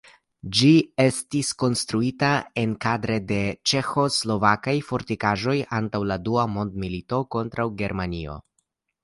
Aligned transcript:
Ĝi 0.59 0.69
estis 1.01 1.49
konstruita 1.63 2.29
enkadre 2.61 3.17
de 3.33 3.37
ĉeĥoslovakaj 3.73 4.75
fortikaĵoj 4.89 5.55
antaŭ 5.83 6.03
la 6.15 6.19
dua 6.31 6.49
mondmilito 6.57 7.23
kontraŭ 7.39 7.69
Germanio. 7.85 8.41